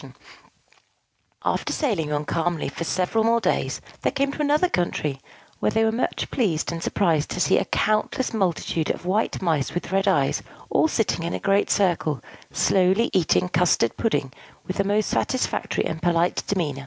After 1.45 1.71
sailing 1.71 2.11
on 2.11 2.25
calmly 2.25 2.69
for 2.69 2.83
several 2.83 3.23
more 3.23 3.39
days, 3.39 3.81
they 4.01 4.09
came 4.09 4.31
to 4.31 4.41
another 4.41 4.67
country, 4.67 5.21
where 5.59 5.69
they 5.69 5.83
were 5.83 5.91
much 5.91 6.31
pleased 6.31 6.71
and 6.71 6.81
surprised 6.81 7.29
to 7.29 7.39
see 7.39 7.59
a 7.59 7.65
countless 7.65 8.33
multitude 8.33 8.89
of 8.89 9.05
white 9.05 9.43
Mice 9.43 9.75
with 9.75 9.91
red 9.91 10.07
eyes, 10.07 10.41
all 10.71 10.87
sitting 10.87 11.23
in 11.23 11.35
a 11.35 11.39
great 11.39 11.69
circle, 11.69 12.19
slowly 12.51 13.11
eating 13.13 13.47
custard 13.47 13.95
pudding 13.95 14.33
with 14.65 14.77
the 14.77 14.83
most 14.83 15.07
satisfactory 15.07 15.85
and 15.85 16.01
polite 16.01 16.41
demeanor. 16.47 16.79